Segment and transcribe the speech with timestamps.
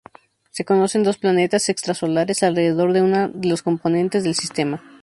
[0.49, 4.81] Se conocen dos planetas extrasolares alrededor de una de las componentes del sistema.